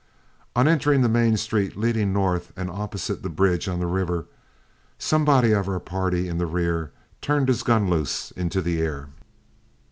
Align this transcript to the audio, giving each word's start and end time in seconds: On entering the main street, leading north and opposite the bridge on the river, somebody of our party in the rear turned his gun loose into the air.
On 0.55 0.67
entering 0.67 1.01
the 1.03 1.07
main 1.07 1.37
street, 1.37 1.77
leading 1.77 2.11
north 2.11 2.51
and 2.57 2.71
opposite 2.71 3.21
the 3.21 3.29
bridge 3.29 3.67
on 3.67 3.79
the 3.79 3.85
river, 3.85 4.25
somebody 4.97 5.51
of 5.51 5.69
our 5.69 5.79
party 5.79 6.27
in 6.27 6.39
the 6.39 6.47
rear 6.47 6.89
turned 7.21 7.49
his 7.49 7.61
gun 7.61 7.87
loose 7.87 8.31
into 8.31 8.63
the 8.63 8.81
air. 8.81 9.09